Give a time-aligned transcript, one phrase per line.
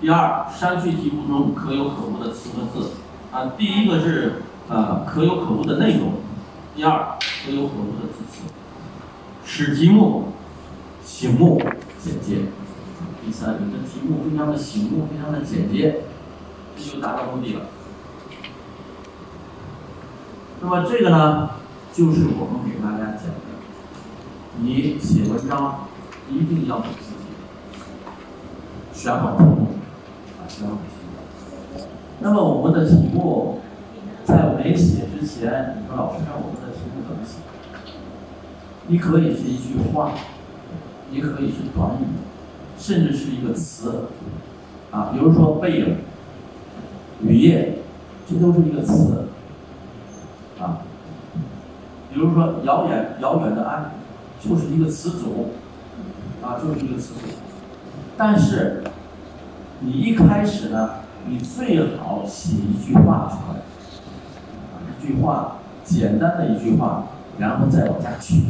[0.00, 2.90] 第二，删去题目中可有可无的词和字。
[3.32, 6.14] 啊，第一个是呃可有可无的内容，
[6.74, 8.42] 第二可有可无的字词，
[9.44, 10.32] 使题目
[11.04, 11.60] 醒目
[11.98, 12.42] 简洁。
[13.24, 16.02] 第三，你的题目非常的醒目，非常的简洁，
[16.76, 17.62] 这就达到目的了。
[20.60, 21.50] 那么这个呢，
[21.92, 23.40] 就是我们给大家讲的，
[24.58, 25.86] 你写文章
[26.30, 27.26] 一定要给自己
[28.92, 29.65] 选好题目
[30.46, 31.84] 题目，啊，选好题目。
[32.20, 33.60] 那么我们的题目
[34.24, 37.38] 在没写之前，你说老师，我们的题目怎么写？
[38.88, 40.12] 你可以是一句话，
[41.10, 42.06] 也可以是短语，
[42.78, 44.06] 甚至是一个词，
[44.90, 45.98] 啊，比如说背影、
[47.22, 47.78] 雨夜，
[48.28, 49.24] 这都是一个词。
[50.58, 50.78] 啊，
[52.10, 53.90] 比如说遥远遥远的爱，
[54.40, 55.50] 就是一个词组，
[56.42, 57.20] 啊，就是一个词组。
[58.16, 58.82] 但是
[59.80, 60.90] 你一开始呢，
[61.26, 63.60] 你最好写一句话出来，
[64.72, 67.04] 啊，一句话，简单的一句话，
[67.38, 68.44] 然后再往下去，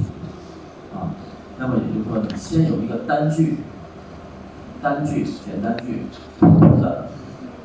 [0.94, 1.10] 啊，
[1.58, 3.58] 那么也就是说，你先有一个单句，
[4.80, 6.06] 单句简单句，
[6.38, 7.08] 普通的，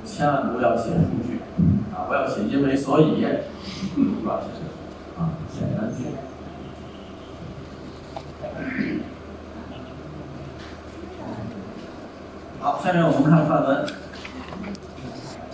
[0.05, 1.39] 千万不要写数据，
[1.93, 3.25] 啊，不要写因为所以。
[3.95, 4.47] 主要写
[5.17, 6.05] 啊，简单句。
[12.61, 13.85] 好，下面我们看范文。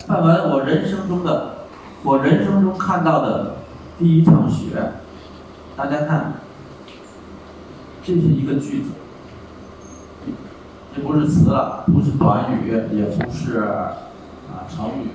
[0.06, 1.60] 范文，我人生中的，
[2.04, 3.56] 我人生中看到的
[3.98, 4.92] 第一场雪。
[5.78, 6.34] 大家看，
[8.04, 8.90] 这是一个句子，
[10.94, 13.94] 这不是词了，不是短语，也不是啊
[14.68, 15.10] 成语，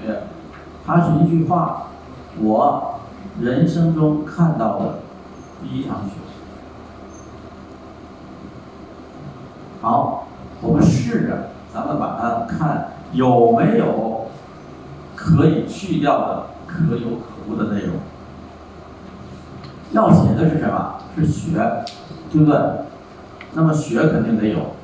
[0.87, 1.89] 它是一句话，
[2.41, 2.89] 我。
[3.41, 4.99] 人生中看到的
[5.63, 6.17] 第一场雪。
[9.81, 10.27] 好，
[10.61, 14.27] 我们试着，咱们把它看有没有
[15.17, 17.97] 可以去掉的可有可无的内容。
[19.93, 20.97] 要写的是什么？
[21.17, 21.59] 是雪，
[22.31, 22.59] 对不对？
[23.55, 24.75] 那么雪肯定得有。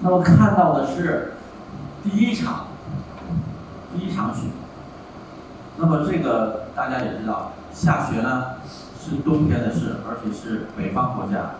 [0.00, 1.32] 那么看到的是
[2.02, 2.66] 第一场，
[3.94, 4.48] 第一场雪。
[5.78, 8.56] 那么这个大家也知道，下雪呢
[9.00, 11.52] 是冬天的事，而且是北方国家。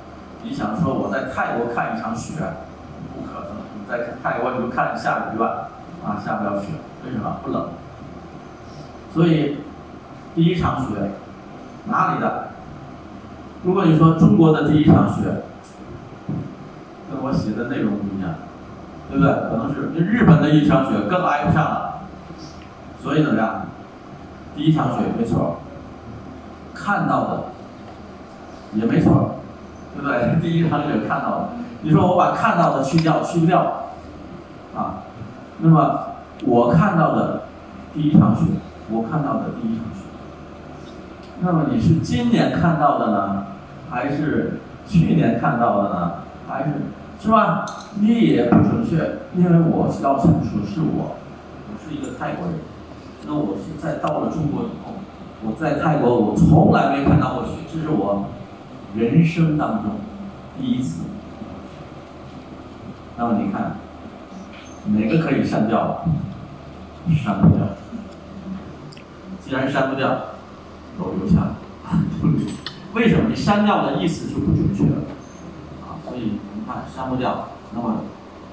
[0.42, 2.34] 你想说我在泰国看一场雪，
[3.14, 3.51] 不可能。
[3.92, 5.68] 在泰国你就看下雨吧，
[6.02, 6.68] 啊，下不了雪，
[7.04, 7.36] 为什么？
[7.44, 7.68] 不冷。
[9.12, 9.58] 所以
[10.34, 11.10] 第一场雪
[11.84, 12.48] 哪里的？
[13.62, 15.42] 如果你说中国的第一场雪，
[17.10, 18.32] 跟我写的内容不一样，
[19.10, 19.30] 对不对？
[19.30, 22.00] 可能是日本的一场雪更挨不上了。
[23.02, 23.66] 所以怎么样？
[24.56, 25.60] 第一场雪没错，
[26.72, 27.42] 看到的
[28.72, 29.36] 也没错，
[29.94, 30.40] 对不对？
[30.40, 31.48] 第一场雪看到的，
[31.82, 33.80] 你说我把看到的去掉，去不掉？
[35.62, 36.00] 那么
[36.44, 37.44] 我看到的
[37.94, 38.42] 第一场雪，
[38.90, 40.02] 我看到的第一场雪，
[41.40, 43.46] 那么你是今年看到的呢，
[43.88, 46.12] 还是去年看到的呢？
[46.48, 46.70] 还是
[47.20, 47.64] 是吧？
[48.00, 51.14] 你也不准确，因为我要阐述是我，
[51.68, 52.56] 我是一个泰国人。
[53.24, 54.94] 那我是在到了中国以后，
[55.44, 58.24] 我在泰国我从来没看到过雪，这是我
[58.96, 59.92] 人生当中
[60.58, 61.04] 第一次。
[63.16, 63.76] 那么你看，
[64.86, 66.04] 哪个可以删掉？
[67.24, 67.66] 删不掉。
[69.44, 70.08] 既然删不掉，
[70.98, 71.54] 都留下。
[72.94, 73.28] 为什么？
[73.28, 75.02] 你删掉的意思就不准确了
[75.82, 75.96] 啊！
[76.04, 76.20] 所以
[76.54, 77.48] 你看删不掉。
[77.74, 78.02] 那么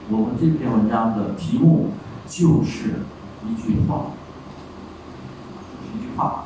[0.09, 1.91] 我们这篇文章的题目
[2.27, 3.01] 就是
[3.45, 4.05] 一句话。
[5.93, 6.45] 一句话，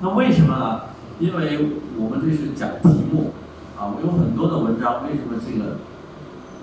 [0.00, 0.80] 那为什么呢？
[1.18, 1.68] 因为
[1.98, 3.32] 我们这是讲题目
[3.78, 5.78] 啊，我有很多的文章，为什么这个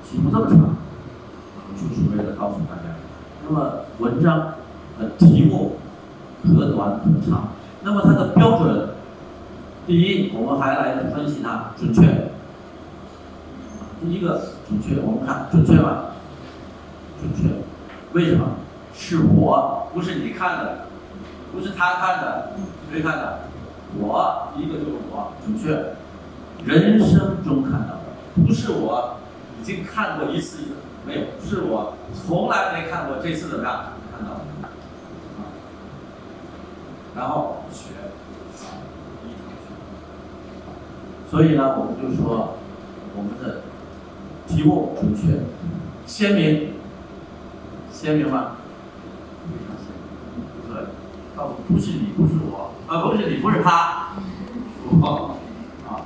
[0.10, 0.76] 题目这么长？
[1.76, 2.96] 就是为了告诉大家，
[3.48, 4.56] 那么文章
[5.00, 5.78] 的题目
[6.44, 7.50] 可短可长，
[7.82, 8.90] 那么它的标准，
[9.86, 12.30] 第一，我们还来分析它准确。
[14.02, 16.06] 第一个准确，我们看准确吗？
[17.20, 17.50] 准确，
[18.14, 18.46] 为什么？
[18.94, 20.86] 是我，不是你看的。
[21.52, 22.54] 不是他看的，
[22.92, 23.42] 谁看的？
[24.00, 25.94] 我一个就是我，准确。
[26.66, 29.18] 人生中看到的，不是我
[29.62, 30.64] 已经看过一次，
[31.06, 33.94] 没有，是我从来没看过，这次怎么样？
[34.12, 34.40] 看到了。
[37.16, 37.90] 然后学，
[41.30, 42.58] 所以呢，我们就说
[43.16, 43.62] 我们的
[44.48, 45.42] 题目准确、
[46.06, 46.74] 鲜明，
[47.92, 48.58] 鲜明吗？
[51.68, 54.14] 不是你，不是我，啊，不是你，不是他，
[55.02, 55.36] 我，
[55.88, 56.06] 啊，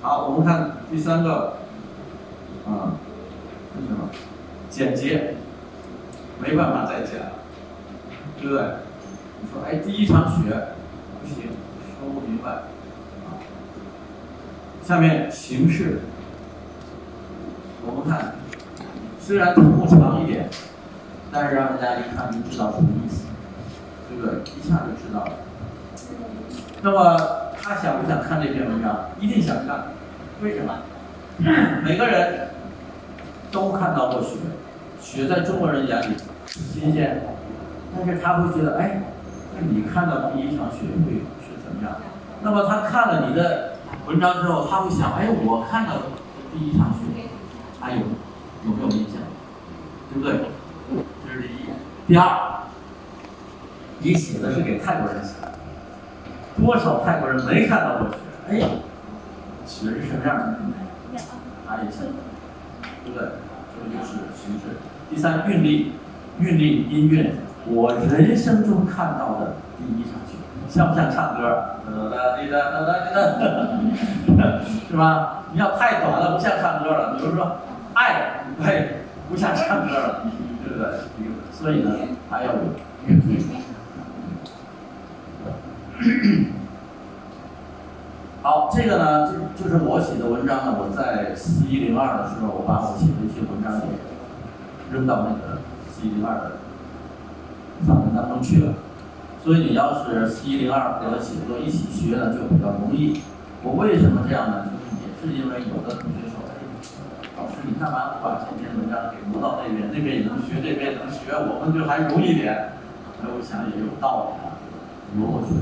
[0.00, 1.58] 好，我们看第三个，
[2.66, 2.94] 啊，
[4.82, 5.34] 简洁，
[6.40, 7.12] 没办法再讲，
[8.40, 8.64] 对不对？
[9.40, 10.50] 你说，哎，第一场雪
[11.20, 11.50] 不行，
[12.00, 12.50] 说不明白。
[12.50, 13.38] 啊，
[14.84, 16.00] 下面形式，
[17.86, 18.34] 我们看，
[19.20, 20.50] 虽然图长一点，
[21.30, 23.26] 但是让大家一看就知道什么意思，
[24.08, 24.40] 对不对？
[24.40, 25.32] 一下就知道了。
[26.82, 29.10] 那么他想不想看这篇文章？
[29.20, 29.92] 一定想看，
[30.42, 30.74] 为什么？
[31.84, 32.48] 每个人
[33.52, 34.38] 都看到过雪，
[35.02, 36.16] 雪在中国人眼里
[36.46, 37.22] 新鲜，
[37.94, 39.02] 但是他会觉得，哎。
[39.54, 42.00] 那你看到第一场雪会是怎么样？
[42.40, 43.74] 那么他看了你的
[44.06, 45.92] 文章之后，他会想：哎，我看到
[46.54, 47.28] 第一场雪，
[47.78, 49.20] 还有有没有印象？
[50.10, 50.46] 对不对？
[51.28, 51.66] 这是第一。
[52.06, 52.62] 第二，
[53.98, 55.52] 你写的是给泰国人写的，
[56.56, 58.16] 多少泰国人没看到过雪？
[58.48, 58.58] 哎，
[59.66, 60.58] 雪是什么样的？
[61.68, 62.06] 他也想，
[63.04, 63.28] 对不对？
[63.74, 64.80] 这个就是形式。
[65.14, 65.92] 第三，韵律，
[66.40, 67.34] 韵律音乐。
[67.66, 70.38] 我人生中看到的第一场雪，
[70.70, 71.76] 像不像唱歌？
[71.84, 74.42] 哒滴哒哒哒滴哒，
[74.88, 75.42] 是吧？
[75.52, 77.18] 你要太短了，不像唱歌了。
[77.18, 77.58] 比如说，
[77.92, 78.88] 爱，哎，
[79.28, 80.22] 不像唱歌了，
[80.64, 80.88] 对不对？
[81.52, 81.90] 所以呢，
[82.30, 82.58] 还要有。
[88.42, 90.78] 好，这个呢，就就是我写的文章呢。
[90.80, 93.86] 我在四一零二的时候，我把我写的一些文章给
[94.92, 95.60] 扔到那个
[95.90, 96.52] 四一零二的。
[97.84, 98.74] 范文当中去了，
[99.42, 103.20] 所以你要是一零二和写作一起学呢，就比较容易。
[103.64, 104.70] 我为什么这样呢？
[104.70, 106.62] 就是也是因为有的同学说，哎，
[107.36, 109.90] 老师你干嘛不把这篇文章给挪到那边？
[109.92, 112.54] 那边也能学，这边也能学，我们就还容易点。
[113.20, 114.54] 哎，我想也有道理啊，
[115.16, 115.54] 挪过去。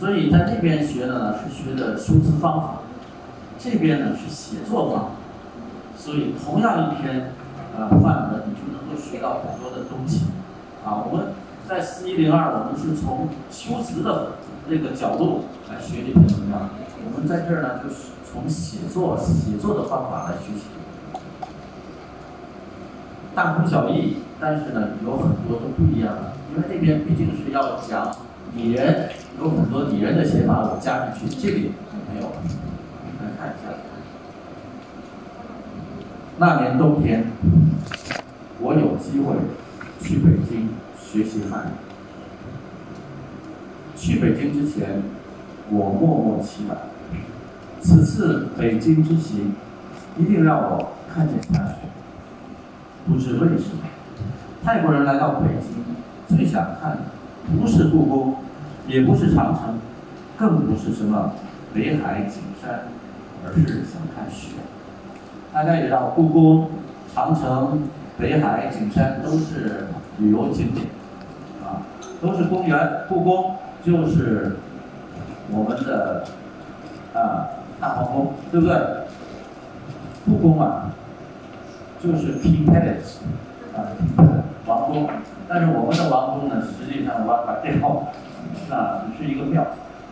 [0.00, 2.74] 所以在这边学的呢是学的修辞方法，
[3.58, 5.08] 这边呢是写作方法。
[5.94, 7.32] 所以同样一篇
[7.78, 10.26] 呃范文，你就能够学到很多的东西。
[10.84, 11.28] 啊，我们
[11.68, 14.32] 在四一零二，我们是从修辞的
[14.68, 16.70] 这个角度来学这篇文章。
[17.06, 20.64] 我们在这儿呢，就是从写作写作的方法来学习，
[23.32, 26.32] 大同小异，但是呢，有很多都不一样的。
[26.50, 28.10] 因为那边毕竟是要讲
[28.54, 32.26] 拟人，有很多拟人的写法我加进去，这里就没有。
[32.26, 32.34] 了
[33.38, 33.70] 看一下，
[36.38, 37.26] 那年冬天，
[38.60, 39.34] 我有机会。
[40.00, 41.70] 去北京学习汉语。
[43.96, 45.02] 去北京之前，
[45.68, 46.74] 我默默祈祷，
[47.82, 49.54] 此次北京之行
[50.16, 51.74] 一定让我看见下雪。
[53.08, 53.82] 不知为什么，
[54.62, 56.98] 泰国人来到北京最想看的
[57.60, 58.36] 不是故宫，
[58.86, 59.80] 也不是长城，
[60.38, 61.32] 更不是什么
[61.74, 62.84] 北海景山，
[63.44, 64.52] 而是想看雪。
[65.52, 66.68] 大家也知道，故宫、
[67.14, 67.82] 长城。
[68.18, 69.86] 北海景山都是
[70.18, 70.88] 旅游景点，
[71.62, 71.86] 啊，
[72.20, 72.76] 都是公园。
[73.08, 73.54] 故宫
[73.84, 74.56] 就是
[75.52, 76.24] 我们的
[77.14, 77.46] 啊
[77.78, 78.76] 大皇宫，对不对？
[80.26, 80.90] 故宫啊，
[82.02, 83.18] 就是 King Palace，
[83.76, 83.86] 啊，
[84.66, 85.08] 王宫。
[85.46, 87.70] 但是我们的王宫呢，实际上挖把掉，
[88.68, 89.64] 啊，只是一个庙。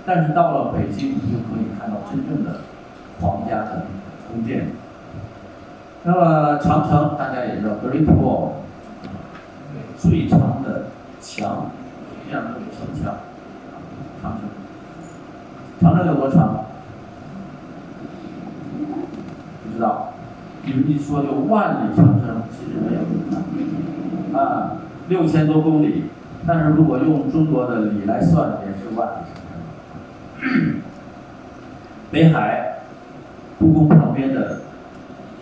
[0.07, 2.61] 但是到了北京，你就可以看到真正的
[3.21, 3.83] 皇家的
[4.31, 4.69] 宫殿。
[6.09, 8.51] 那么长城大家也知道，Great Wall，
[9.99, 10.85] 最长的
[11.21, 11.73] 墙，
[12.25, 13.13] 这样的城墙，
[14.23, 14.49] 长城，
[15.81, 16.67] 长城有多长？
[19.65, 20.13] 不知道，
[20.65, 24.77] 你们一说就万里长城，其实没有，啊，
[25.09, 26.05] 六千多公里，
[26.47, 29.43] 但是如果用中国的里来算，也是万里长
[30.41, 30.81] 城。
[32.13, 32.83] 北海，
[33.59, 34.61] 故宫旁边的。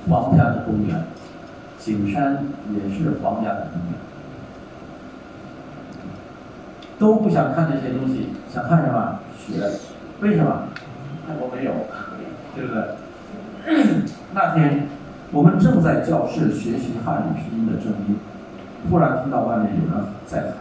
[0.08, 1.04] 皇家的公园，
[1.78, 3.94] 景山也是皇家的公园，
[6.98, 9.18] 都不想看这些东西，想看什么？
[9.38, 9.70] 雪，
[10.20, 10.64] 为什么？
[11.26, 11.72] 泰国没有，
[12.54, 12.82] 对不对？
[14.34, 14.88] 那天
[15.32, 18.18] 我们正在教室学习汉语拼音的正音，
[18.90, 20.52] 突然听到外面有人在喊：“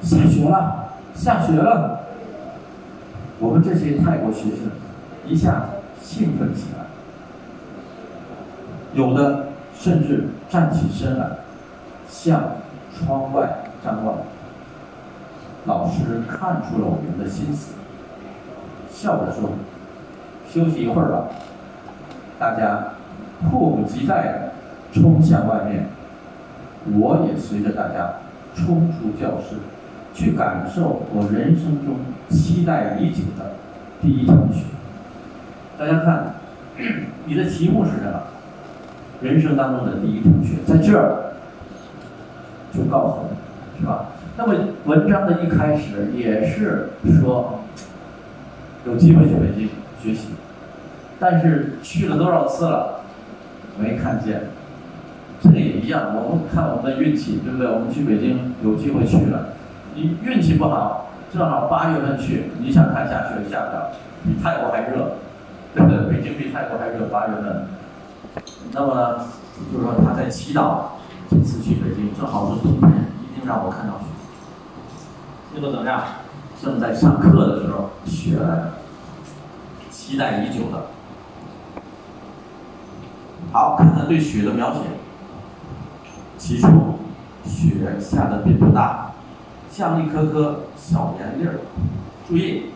[0.00, 2.00] 下雪了，下雪了！”
[3.40, 4.70] 我们这些泰国学生
[5.26, 5.66] 一下子
[6.00, 6.84] 兴奋起来。
[8.94, 9.46] 有的
[9.78, 11.26] 甚至站起身来，
[12.08, 12.42] 向
[12.96, 13.48] 窗外
[13.84, 14.18] 张望。
[15.66, 17.74] 老师看出了我们的心思，
[18.90, 19.50] 笑着说
[20.48, 21.24] ：“休息一会儿吧。”
[22.38, 22.88] 大家
[23.42, 25.86] 迫不及待地冲向外面，
[26.92, 28.14] 我也随着大家
[28.54, 29.56] 冲出教室，
[30.12, 31.96] 去感受我人生中
[32.28, 33.52] 期待已久的
[34.00, 34.64] 第一场雪。
[35.78, 36.34] 大家看，
[37.24, 38.22] 你的题目是什么？
[39.24, 41.32] 人生当中的第一桶血，在这儿
[42.70, 44.08] 就告诉你，是吧？
[44.36, 44.54] 那么
[44.84, 47.60] 文章的一开始也是说
[48.84, 50.34] 有机会去北京学习，
[51.18, 53.00] 但是去了多少次了，
[53.78, 54.42] 没看见。
[55.40, 57.66] 这个也一样，我们看我们的运气，对不对？
[57.66, 59.54] 我们去北京有机会去了，
[59.94, 65.16] 你运气不好，正好八月份去，你想看下雪下不了，比泰国还热，
[65.74, 66.12] 对不对？
[66.12, 67.64] 北京比泰国还热，八月份。
[68.72, 69.26] 那么
[69.72, 70.78] 就是说他在祈祷，
[71.30, 72.90] 这次去北京正好是冬天，
[73.22, 74.06] 一定让我看到雪。
[75.54, 76.02] 结果怎么样？
[76.62, 78.74] 正在上课的时候，雪了，
[79.90, 80.86] 期待已久的。
[83.52, 84.80] 好，看看对雪的描写。
[86.38, 86.68] 起初，
[87.44, 89.12] 雪下的并不大，
[89.70, 91.60] 像一颗颗小盐粒儿。
[92.28, 92.70] 注意，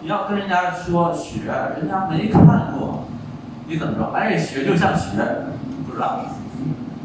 [0.00, 1.40] 你要跟人家说雪，
[1.76, 2.99] 人家没看过，
[3.70, 4.10] 你怎么说？
[4.12, 5.10] 哎，雪就像雪，
[5.86, 6.22] 不知道，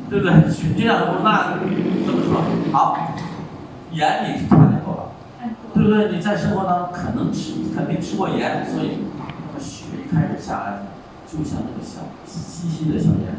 [0.09, 0.51] 对不对？
[0.51, 1.21] 雪就像什么？
[1.23, 1.59] 那
[2.07, 2.41] 怎么说
[2.73, 2.97] 好，
[3.91, 5.01] 盐你是看见过吧？
[5.75, 6.11] 对不对？
[6.11, 10.79] 你在生活当中可能吃，肯定吃过盐，所以那么雪一开始下来，
[11.27, 13.35] 就像那个小细细的小盐。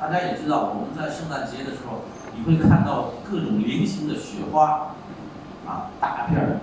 [0.00, 2.02] 大家也知道，我们在圣诞节的时候，
[2.36, 4.94] 你会看到各种零星的雪花，
[5.66, 6.60] 啊，大片儿。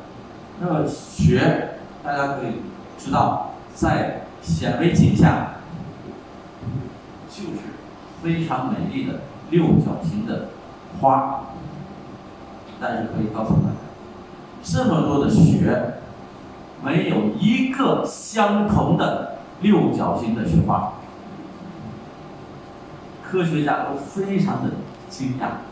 [0.61, 2.61] 那么雪，大家可以
[2.97, 5.55] 知道，在显微镜下，
[7.27, 7.59] 就是
[8.21, 10.49] 非常美丽的六角形的
[11.01, 11.41] 花。
[12.79, 13.75] 但是可以告诉大家，
[14.61, 15.95] 这么多的雪，
[16.83, 20.93] 没有一个相同的六角形的雪花。
[23.23, 24.71] 科学家都非常的
[25.09, 25.65] 惊讶，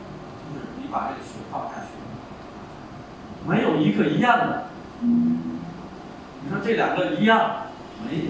[0.50, 4.64] 就是你把这个雪放下去，没有一个一样的。
[5.02, 7.68] 你说这两个一样，
[8.06, 8.24] 没有。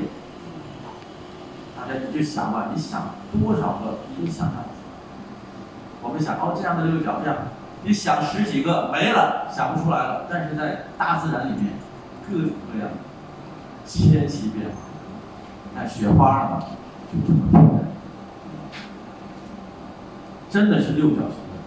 [1.87, 4.91] 家你就想吧，你想多少个你都想象不出来。
[6.01, 7.37] 我们想哦，这样的六角这样，
[7.83, 10.27] 你想十几个没了，想不出来了。
[10.29, 11.73] 但是在大自然里面，
[12.29, 12.89] 各种各样，
[13.85, 14.75] 千奇变化。
[15.75, 16.59] 看雪花嘛，
[17.11, 17.79] 就这么漂亮。
[20.49, 21.57] 真的是六角形的，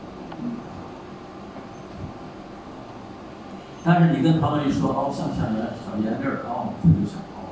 [3.82, 7.50] 但是你跟朋友一说，哦，像像盐小圆粒儿，哦，他就想哦。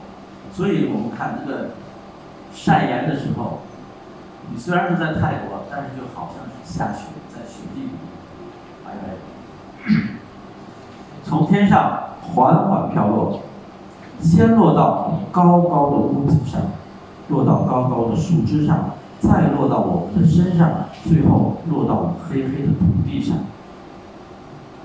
[0.52, 1.70] 所以我们看这个
[2.54, 3.58] 晒盐的时候，
[4.50, 7.90] 你虽然是在泰国，但是就好像是下雪在雪地里，
[8.84, 9.08] 白白
[9.92, 10.08] 的，
[11.24, 13.40] 从天上缓缓飘落，
[14.20, 16.60] 先落到高高的屋顶上，
[17.28, 18.90] 落到高高的树枝上。
[19.20, 23.38] 再落到我们的身上，最后落到黑黑的土地上。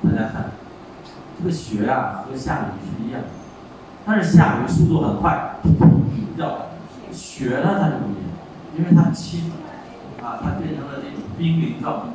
[0.02, 0.52] 大家看，
[1.38, 3.22] 这个雪啊和下雨是一样，
[4.06, 5.56] 但是下雨速度很快，
[6.38, 6.48] 掉
[7.12, 8.30] 雪呢它就不一样，
[8.78, 9.52] 因为它轻，
[10.22, 12.10] 啊，它变成了这种冰凌状，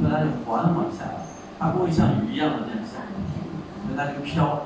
[0.00, 1.26] 所以它就缓缓下来，
[1.58, 2.90] 它不会像雨一样的那样下，
[3.86, 4.62] 所以它就飘，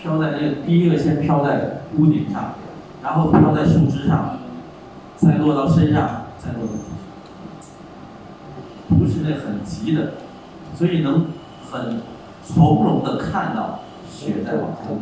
[0.00, 2.54] 飘在那个第一个先飘在屋顶上，
[3.02, 4.38] 然后飘在树枝上，
[5.16, 6.22] 再落到身上。
[6.44, 6.84] 再落到地上
[8.98, 10.12] 不是那很急的，
[10.76, 11.28] 所以能
[11.70, 12.02] 很
[12.44, 14.98] 从容的看到雪在往下落。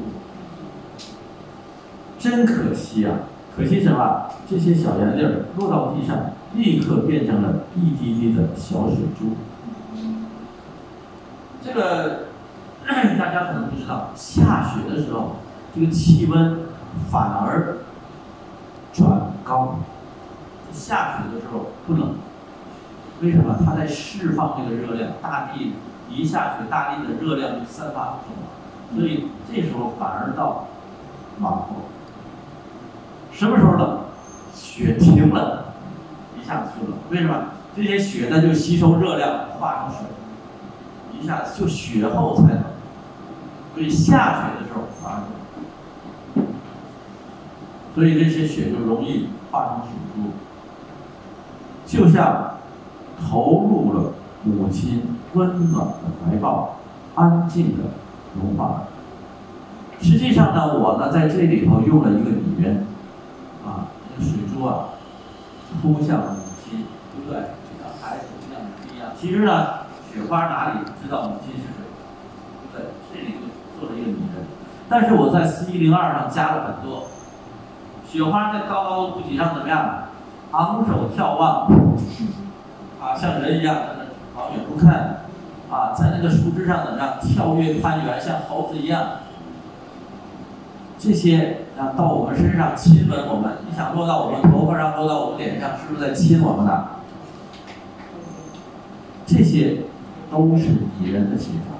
[2.17, 3.23] 真可惜啊！
[3.57, 4.31] 可惜什么？
[4.49, 6.17] 这些小盐粒儿落到地上，
[6.55, 9.37] 立刻变成了一滴滴的小水珠。
[11.63, 12.29] 这个
[12.87, 15.37] 大家可能不知道，下雪的时候，
[15.75, 16.61] 这个气温
[17.11, 17.77] 反而
[18.93, 19.81] 转高。
[20.73, 22.15] 下雪的时候不冷，
[23.21, 23.59] 为什么？
[23.65, 25.75] 它在释放这个热量，大地
[26.09, 30.69] 一下雪，大地的热量就散发出去了，所以这时候反而到
[31.39, 31.67] 暖和。
[33.33, 33.99] 什么时候冷？
[34.55, 35.75] 雪停了，
[36.41, 36.97] 一下子就冷。
[37.11, 37.47] 为什么？
[37.75, 40.01] 这些雪呢就吸收热量化成水，
[41.19, 42.63] 一下子就雪后才冷。
[43.75, 45.19] 所以下雪的时候反而
[46.37, 46.47] 冷，
[47.95, 50.31] 所以这些雪就容易化成水珠。
[51.87, 52.59] 就像
[53.19, 54.13] 投入了
[54.45, 56.77] 母亲温暖的怀抱，
[57.15, 57.85] 安静的
[58.35, 58.83] 融化。
[60.01, 62.77] 实际上呢，我呢在这里头用了一个比喻，
[63.65, 64.99] 啊，那个水珠啊，
[65.81, 67.41] 扑向母亲，对不对？
[67.41, 69.11] 就像孩子扑向母亲一样。
[69.19, 71.85] 其实呢，雪花哪里知道母亲是谁？
[72.73, 72.83] 对？
[73.13, 74.47] 这里就做了一个拟人。
[74.89, 77.05] 但是我在四一零二上加了很多，
[78.07, 80.05] 雪花在高高的屋脊上怎么样？
[80.51, 81.67] 昂首眺望，
[83.01, 85.25] 啊，像人一样在那往远处看，
[85.71, 89.03] 啊，在那个树枝上怎么样跳跃攀援，像猴子一样。
[91.03, 96.91] 这些啊到我们身上亲吻我们，你想落到我们头发上，落到我们脸上，是不是在亲我们呢？
[99.27, 99.79] 这些
[100.31, 100.69] 都是
[101.01, 101.75] 拟人的写法，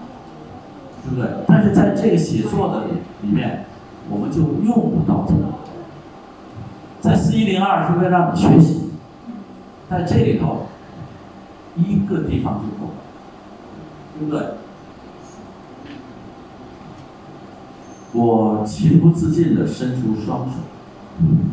[1.05, 1.31] 对不对？
[1.47, 3.65] 但是在这个写作的里里面，
[4.11, 5.35] 我们就用不到它。
[7.01, 8.91] 在四一零二是为了让你学习，
[9.89, 10.67] 在这里头
[11.77, 12.99] 一个地方就够了，
[14.19, 14.43] 对不对？
[18.13, 20.57] 我情不自禁地伸出双手，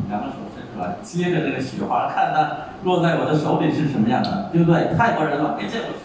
[0.09, 2.49] 两个手伸出来，接着这个雪花，看它
[2.83, 4.93] 落在我的手里是什么样的，对不对？
[4.97, 6.03] 泰国人嘛，没见过雪，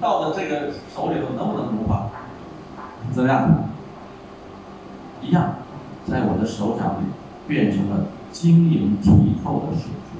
[0.00, 2.10] 到了这个手里头能不能融化？
[3.12, 3.64] 怎么样？
[5.22, 5.54] 一样，
[6.06, 7.06] 在我的手掌里
[7.46, 10.18] 变成了晶莹剔透的水珠。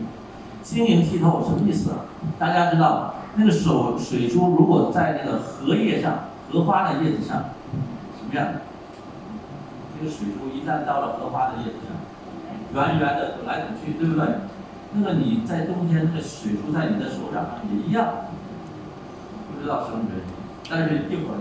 [0.62, 2.06] 晶莹剔透什么意思啊？
[2.38, 6.14] 大家知道，那个手水珠如果在那个荷叶上，
[6.52, 7.44] 荷花的叶子上，
[8.18, 8.46] 什么样？
[9.98, 11.96] 这个水珠一旦到了荷花的叶子上，
[12.72, 14.26] 圆圆的滚来滚去，对不对？
[14.92, 18.06] 那么你在冬天，那个水珠在你的手掌上也一样，
[19.50, 20.24] 不知道什么原因，
[20.70, 21.38] 但是一会儿。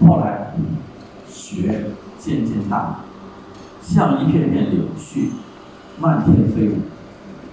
[0.00, 0.54] 后来，
[1.28, 3.00] 雪渐渐大，
[3.82, 5.32] 像一片片柳絮，
[5.98, 6.80] 漫天飞舞，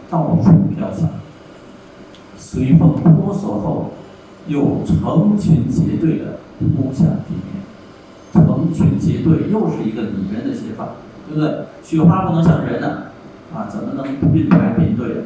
[0.10, 0.44] 到处
[0.76, 1.10] 飘散，
[2.38, 3.92] 随风脱索后。
[4.50, 7.64] 又成群结队的扑向地面，
[8.34, 10.90] 成群结队又是一个拟人的写法，
[11.28, 11.66] 对不对？
[11.84, 13.04] 雪花不能像人呢，
[13.54, 14.04] 啊，怎么能
[14.34, 15.24] 并排并队，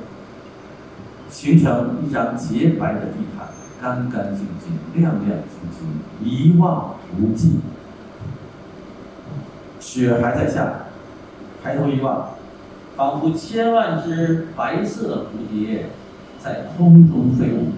[1.30, 3.48] 形成一张洁白的地毯，
[3.82, 5.88] 干干净净，亮亮晶晶，
[6.24, 7.60] 一望无际。
[9.80, 10.74] 雪还在下，
[11.64, 12.30] 抬头一望，
[12.98, 15.86] 仿佛千万只白色的蝴蝶
[16.42, 17.72] 在空中飞舞。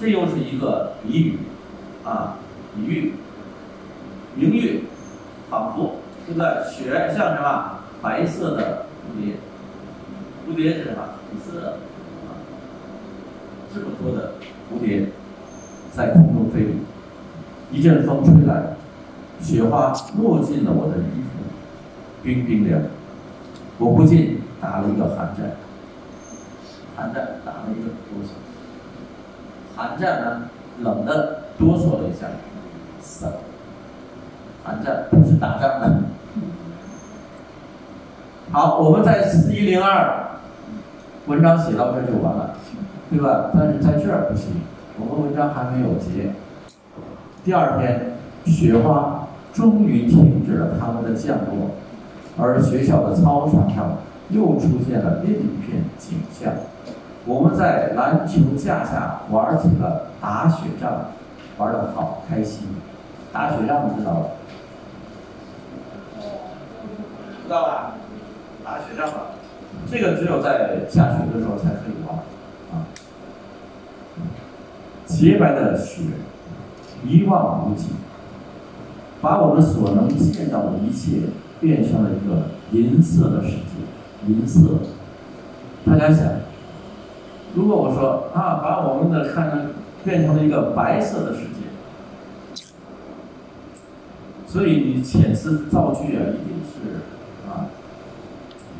[0.00, 1.38] 这又是一个比喻，
[2.04, 2.36] 啊，
[2.76, 3.14] 比喻，
[4.36, 4.84] 明喻，
[5.50, 6.46] 仿佛，对不对？
[6.70, 7.80] 雪像什么？
[8.00, 9.34] 白色的蝴蝶，
[10.46, 11.02] 蝴蝶是什么？
[11.42, 12.38] 紫色的，啊，
[13.74, 14.34] 这么多的
[14.70, 15.08] 蝴蝶
[15.92, 16.76] 在空中飞舞，
[17.72, 18.76] 一阵风吹来，
[19.40, 21.42] 雪花落进了我的衣服，
[22.22, 22.80] 冰冰凉，
[23.78, 25.56] 我不禁打了一个寒战，
[26.94, 28.37] 寒战打了一个哆嗦。
[29.78, 30.42] 寒战呢，
[30.80, 32.26] 冷的哆嗦了一下，
[33.22, 33.32] 冷。
[34.64, 36.00] 寒战不是打仗的。
[38.50, 40.30] 好，我们在四一零二
[41.28, 42.56] 文章写到这就完了，
[43.08, 43.50] 对吧？
[43.54, 44.62] 但是在这儿不行，
[44.98, 46.32] 我们文章还没有结。
[47.44, 51.70] 第二天，雪花终于停止了它们的降落，
[52.36, 53.98] 而学校的操场上
[54.30, 56.52] 又出现了另一片景象。
[57.28, 61.10] 我们在篮球架下玩起了打雪仗，
[61.58, 62.68] 玩的好开心。
[63.30, 64.28] 打雪仗知道吧？
[67.42, 67.92] 知道吧？
[68.64, 69.26] 打雪仗吧，
[69.90, 72.16] 这个只有在下雪的时候才可以玩
[72.72, 72.88] 啊。
[75.04, 76.04] 洁白的雪，
[77.04, 77.88] 一望无际，
[79.20, 81.28] 把我们所能见到的一切
[81.60, 84.32] 变成了一个银色的世界。
[84.32, 84.78] 银色，
[85.84, 86.37] 大家想。
[87.58, 89.70] 如果我说啊，把我们的看成
[90.04, 92.62] 变成了一个白色的世界，
[94.46, 97.02] 所以你遣词造句啊，一定是
[97.50, 97.66] 啊，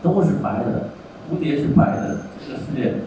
[0.00, 0.90] 都是白的，
[1.28, 3.00] 蝴蝶是白的，这个世界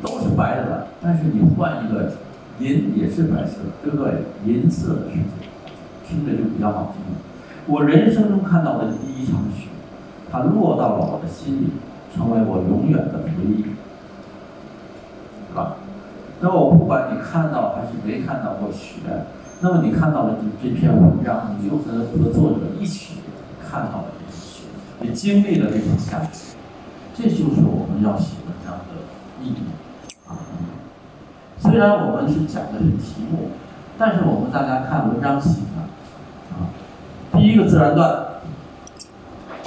[0.00, 0.86] 都是白的了。
[1.02, 2.12] 但是你换一个
[2.60, 4.22] 银也是白色，对不对？
[4.46, 5.50] 银色的世界，
[6.06, 7.02] 听着就比较好听。
[7.66, 9.66] 我人生中看到的第一场雪，
[10.30, 11.70] 它落到了我的心里，
[12.14, 13.64] 成为我永远的回忆。
[16.40, 19.00] 那我不管你看到还是没看到过雪，
[19.60, 23.16] 那么你看到了这这篇文章，你就和和作者一起
[23.60, 24.62] 看到了这雪，
[25.02, 26.56] 也经历了这种下雪，
[27.12, 29.02] 这就是我们要写文章的
[29.42, 29.56] 意义
[30.28, 30.38] 啊。
[31.58, 33.50] 虽然我们是讲的是题目，
[33.98, 35.82] 但是我们大家看文章写的
[36.54, 36.70] 啊，
[37.32, 38.26] 第一个自然段，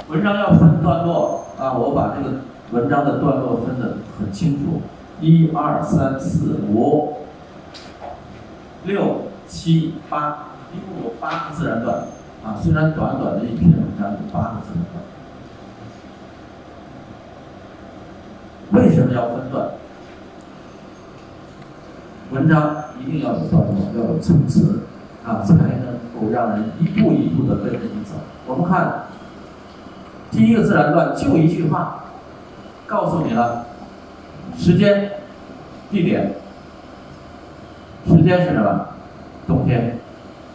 [0.08, 2.38] 文章要分段落啊，我把这个
[2.70, 4.80] 文章的段落分得很清楚。
[5.20, 7.18] 一二三四五
[8.84, 12.06] 六七八，一共有八个自然段
[12.44, 12.56] 啊。
[12.60, 14.84] 虽然短短的一篇文章有八个自然
[18.72, 19.68] 段，为什么要分段？
[22.32, 24.80] 文章一定要有段落，要有层次
[25.24, 28.14] 啊，才能够让人一步一步的跟着你走。
[28.46, 29.04] 我们看
[30.30, 32.06] 第一个自然段，就一句话，
[32.86, 33.66] 告诉你了。
[34.56, 35.12] 时间、
[35.90, 36.34] 地点，
[38.06, 38.86] 时间是什么？
[39.46, 39.98] 冬天，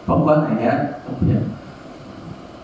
[0.05, 1.41] 甭管哪年冬天。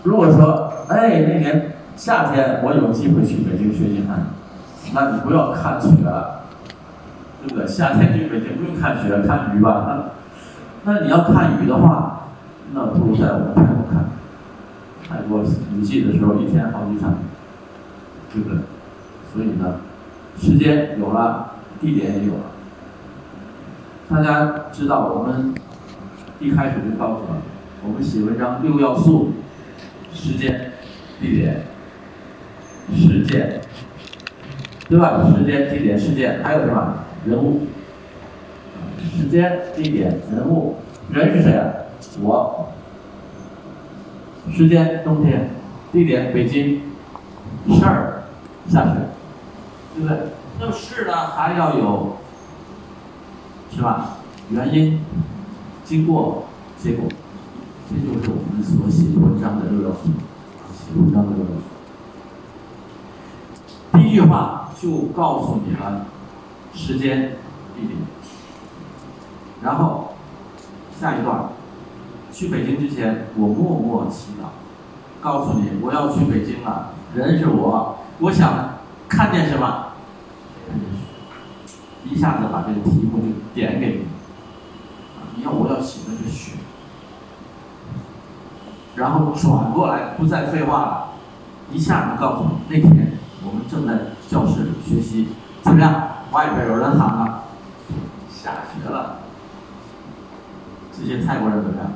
[0.02, 5.88] 如果说，哎，那年夏天我有机会去北京学习汉语，那你不要看雪，
[7.42, 7.66] 对不对？
[7.66, 10.10] 夏天去北京不用看雪，看雨吧。
[10.84, 12.28] 那你要看雨的话，
[12.72, 14.04] 那不如在我们泰国看。
[15.08, 17.14] 泰国雨季的时候，一天好几场，
[18.32, 18.58] 对不对？
[19.32, 19.76] 所以呢，
[20.40, 22.40] 时间有了，地点也有了。
[24.08, 25.54] 大家知道，我们
[26.40, 27.42] 一开始就告诉了，
[27.84, 29.32] 我们写文章六要素。
[30.12, 30.72] 时间、
[31.20, 31.64] 地点、
[32.94, 33.60] 事件，
[34.88, 35.20] 对吧？
[35.36, 36.98] 时间、地点、事件，还有什么？
[37.26, 37.62] 人物。
[39.16, 40.76] 时间、地点、人物，
[41.10, 41.66] 人是谁啊？
[42.22, 42.68] 我。
[44.52, 45.50] 时间冬天，
[45.92, 46.80] 地点北京，
[47.68, 48.22] 事儿
[48.68, 48.92] 下雪，
[49.94, 50.18] 对不对？
[50.60, 52.16] 那么事呢，还要有，
[53.70, 54.16] 是吧？
[54.50, 55.00] 原因、
[55.84, 56.44] 经过、
[56.78, 57.08] 结果。
[57.86, 60.08] 这就是我们所写文章的六要素，
[60.72, 61.62] 写文章的六要素。
[63.92, 66.06] 第一句话就告诉你了
[66.74, 67.36] 时间、
[67.76, 67.98] 地点，
[69.62, 70.14] 然后
[70.98, 71.50] 下一段，
[72.32, 74.46] 去北京之前，我默默祈祷，
[75.22, 78.78] 告诉你我要去北京了，人是我，我想
[79.08, 79.83] 看见什么，
[82.04, 84.06] 一下子把这个题目就点给你，
[85.36, 86.52] 你要我要写的是雪。
[88.94, 91.08] 然后转过来，不再废话了，
[91.72, 95.28] 一下子告诉你，那天我们正在教室里学习，
[95.62, 96.08] 怎么样？
[96.30, 97.44] 外边有人喊了，
[98.30, 99.18] 下雪了。
[100.96, 101.90] 这些泰国人怎么样？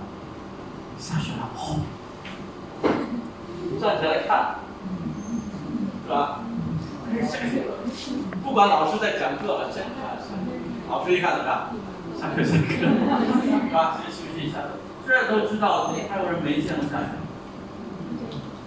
[0.98, 1.80] 下雪了，哦，
[3.80, 4.56] 站起来看，
[6.04, 6.40] 是吧？
[7.26, 7.74] 下雪了，
[8.44, 9.90] 不管老师在讲课，讲课，
[10.90, 11.70] 老师一看怎么样？
[12.18, 12.74] 下课下课，
[13.44, 13.98] 是吧？
[14.02, 14.58] 先休息一下。
[15.06, 17.06] 这都知道，还有人没见过下雪。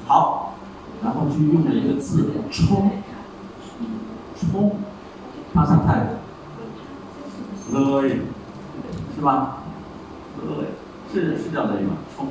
[0.07, 0.55] 好，
[1.03, 2.91] 然后就用了一个字“冲”，
[4.35, 4.79] 冲，
[5.53, 5.99] 它上泰
[7.71, 9.57] 国，勒，是吧？
[10.41, 10.65] 勒，
[11.13, 11.97] 是是叫勒吗？
[12.15, 12.27] 冲。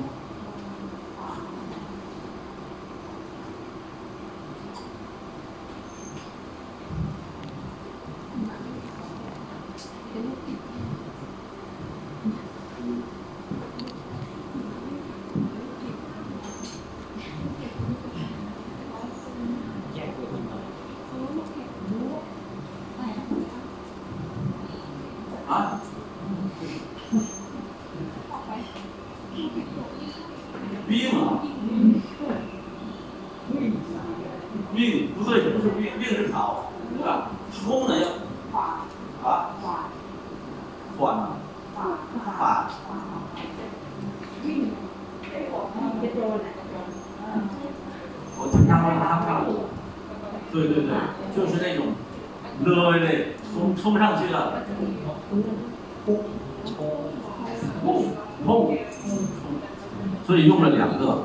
[60.27, 61.25] 所以用了两个，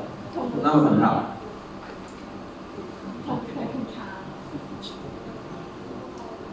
[0.62, 1.24] 那么怎么样？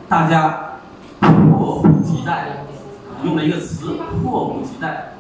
[0.08, 0.80] 大家
[1.20, 2.66] 迫不及待，
[3.24, 5.14] 用了一个词“迫不及待”，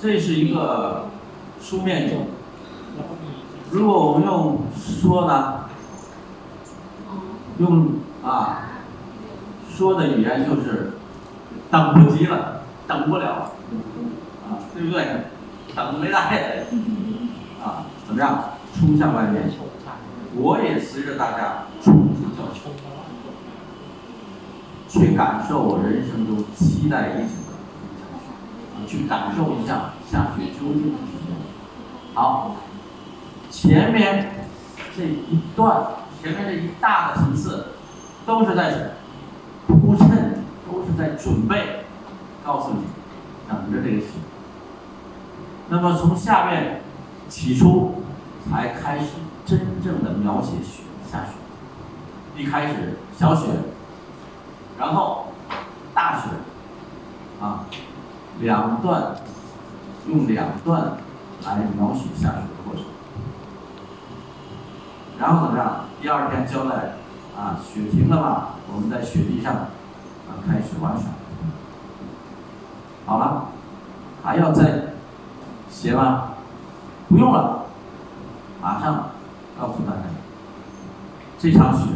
[0.00, 1.06] 这是一个
[1.60, 2.18] 书面语。
[3.72, 5.64] 如果我们用说呢，
[7.58, 8.62] 用啊
[9.74, 10.92] 说的语言就是
[11.70, 13.52] 等不及了，等不了了，
[14.48, 15.04] 啊，对不对？
[15.74, 16.64] 等没来，
[17.62, 18.44] 啊，怎么样？
[18.76, 19.50] 冲向外面，
[20.34, 22.60] 我也随着大家冲出教室，
[24.88, 31.36] 去感受我人生中期待已久的去感受一下下雪究竟是什么。
[32.14, 32.56] 好，
[33.48, 34.32] 前面
[34.96, 35.86] 这一段，
[36.24, 37.66] 前面这一大的层次，
[38.24, 38.92] 都是在
[39.66, 41.84] 铺衬，都是在准备，
[42.42, 42.84] 告诉你，
[43.46, 44.06] 等着这个雪。
[45.68, 46.80] 那么从下面
[47.28, 48.02] 起初
[48.50, 49.08] 才开始
[49.44, 53.48] 真正的描写雪下雪，一开始小雪，
[54.78, 55.26] 然后
[55.92, 56.30] 大雪，
[57.38, 57.66] 啊，
[58.40, 59.14] 两段
[60.08, 60.96] 用两段
[61.44, 62.84] 来描写下雪的过程，
[65.18, 65.84] 然后怎么样？
[66.04, 66.96] 第二天交代
[67.34, 71.04] 啊，雪停了吧，我们在雪地上啊开始玩耍，
[73.06, 73.46] 好了，
[74.22, 74.92] 还要再。
[75.70, 76.32] 写吗？
[77.08, 77.64] 不用了，
[78.60, 79.12] 马上
[79.58, 80.02] 告诉大家，
[81.38, 81.86] 这场雪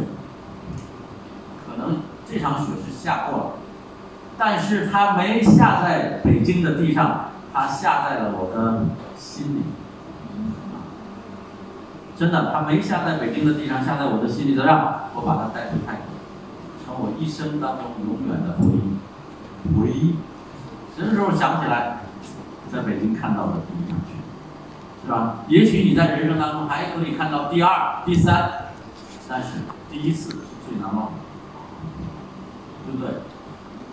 [1.67, 3.45] 可能这场雪是下过了，
[4.39, 8.85] 但是它没下在北京的地上，它下在了我的
[9.19, 9.61] 心里。
[12.19, 15.07] 真的，它没下在北京的地上，下在我的心里，的让？
[15.15, 16.11] 我把它带回泰国，
[16.85, 18.99] 成我一生当中永远的回忆。
[19.79, 20.15] 回忆，
[20.97, 22.01] 什么时候想起来，
[22.69, 24.19] 在北京看到的第一场雪，
[25.05, 25.45] 是吧？
[25.47, 28.73] 也许你在人生当中还可以看到第二、第三，
[29.29, 31.11] 但是第一次是最难忘的，
[32.85, 33.21] 对不对？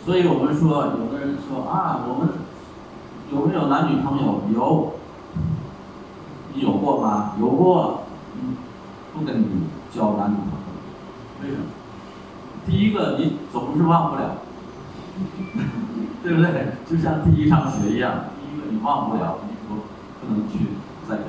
[0.04, 2.30] 所以我们说，有的人说啊，我们
[3.32, 4.42] 有没有男女朋友？
[4.52, 4.94] 有，
[6.54, 7.34] 你有过吗？
[7.38, 8.02] 有过。
[8.42, 8.56] 嗯，
[9.14, 9.46] 不跟你
[9.94, 11.64] 交男女朋友，为什么？
[12.66, 14.38] 第一个，你总是忘不了，
[16.22, 16.72] 对不对？
[16.88, 19.76] 就像第一场雪一样，第一个你忘不了，你不
[20.20, 20.66] 不能去
[21.08, 21.26] 再跟。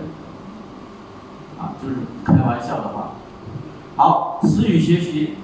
[1.59, 3.11] 啊，就是开玩笑的话。
[3.95, 5.35] 好，词语学习，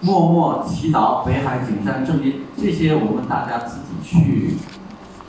[0.00, 4.56] 默默祈祷，北海景山正音，这些我们大家自己去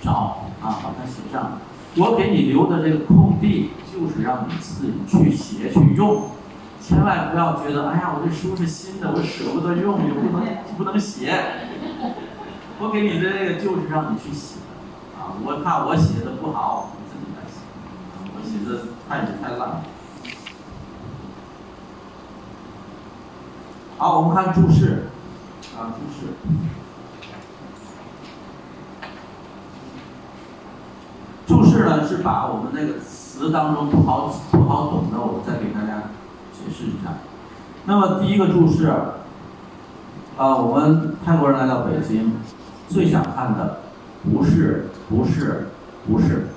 [0.02, 1.60] 找啊，把它写上。
[1.98, 3.72] 我给你留的这个空地。
[3.99, 6.29] 就是让你自己去写去用，
[6.79, 10.45] 千万不要觉得，哎呀，我这书是新的，我舍不得用，也不能
[10.77, 11.33] 不能写。
[12.79, 14.57] 我给你的这个就是让你去写，
[15.17, 17.57] 啊，我怕我写的不好，你自己来写，
[18.36, 19.81] 我写的太太烂。
[23.97, 25.07] 好，我们看注释，
[25.75, 26.27] 啊，注释，
[31.47, 32.99] 注释呢是把我们那个。
[32.99, 36.10] 词词当中不好不好懂的，我再给大家
[36.52, 37.19] 解释一下。
[37.86, 38.88] 那么第一个注释，
[40.36, 42.34] 啊，我们泰国人来到北京，
[42.89, 43.82] 最想看的
[44.23, 45.67] 不是不是
[46.08, 46.47] 不是，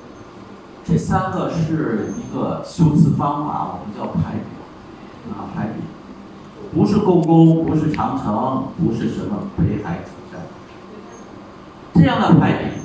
[0.82, 5.82] 这三个是一个修辞方法，我们叫排比，啊排比，
[6.74, 10.40] 不是故宫，不是长城，不是什么北海景山，
[11.92, 12.80] 这样的排比，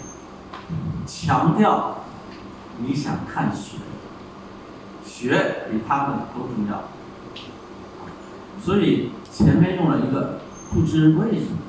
[1.08, 1.96] 强调
[2.80, 3.78] 你想看雪。
[5.18, 6.84] 学比他们都重要，
[8.62, 10.42] 所以前面用了一个
[10.74, 11.60] 不知为什么。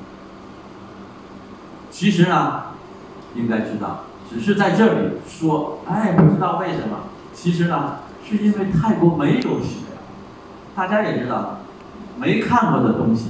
[1.89, 2.63] 其实呢，
[3.35, 7.05] 应该知道，只是在这里说，哎，不知道为什么。
[7.33, 9.77] 其实呢，是因为泰国没有学。
[10.75, 11.59] 大家也知道，
[12.17, 13.29] 没看过的东西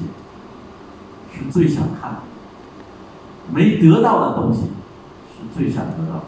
[1.32, 2.18] 是最想看的，
[3.54, 4.72] 没得到的东西
[5.32, 6.24] 是最想得到。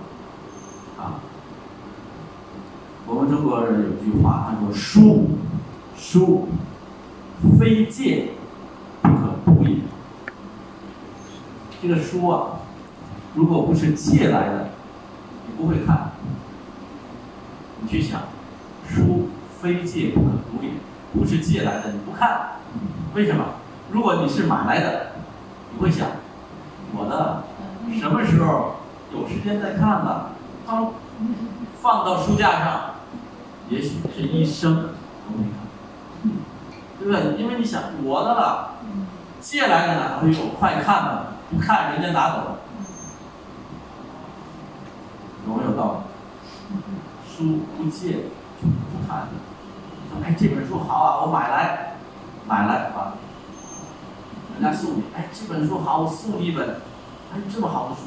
[3.10, 5.30] 我们中国人有句话，他说：“书，
[5.98, 6.48] 书，
[7.58, 8.34] 非借
[9.02, 9.78] 不可读也。”
[11.82, 12.60] 这个书啊，
[13.34, 14.69] 如果不是借来的，
[15.48, 16.12] 你不会看。
[17.82, 18.22] 你去想，
[18.88, 20.69] 书非借不可读也，
[21.12, 22.58] 不是借来的，你不看，
[23.15, 23.43] 为什么？
[23.91, 25.13] 如果你是买来的，
[25.74, 26.08] 你会想，
[26.95, 27.41] 我的
[28.00, 28.76] 什么时候
[29.12, 30.34] 有时间再看吧？
[30.67, 30.91] 放
[31.82, 32.82] 放到书架上。
[33.69, 34.82] 也许是一生都
[35.38, 35.60] 没看，
[36.99, 37.38] 对不对？
[37.41, 38.71] 因为你想我的了，
[39.39, 41.27] 借来的哪会有快看的？
[41.51, 42.58] 不看人家拿走，
[45.47, 45.99] 有没有道理？
[47.27, 48.12] 书不借
[48.62, 48.71] 就不
[49.08, 49.27] 看。
[50.10, 51.95] 说哎，这本书好啊，我买来，
[52.47, 53.13] 买来啊，
[54.53, 55.03] 人家送你。
[55.15, 56.82] 哎，这本书好，我送你一本。
[57.32, 58.01] 哎，这么好的书，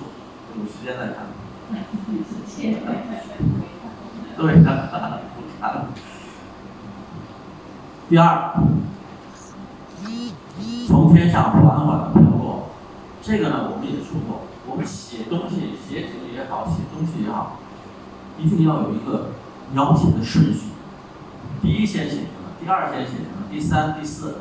[0.59, 1.27] 有时间再看。
[4.37, 5.21] 对的。
[5.63, 5.87] 啊
[8.11, 8.53] 第二，
[10.89, 12.71] 从天上缓缓的飘落，
[13.23, 17.59] 这个呢，我们也说过，我们写东西，写纸也好，写东西也好，
[18.39, 19.29] 一定要有一个
[19.73, 20.73] 描写的顺序。
[21.63, 22.51] 第一先写什么？
[22.61, 23.47] 第二先写什么？
[23.49, 24.39] 第三、第四。